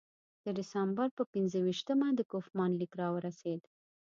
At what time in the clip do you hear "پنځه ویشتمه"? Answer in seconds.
1.33-2.07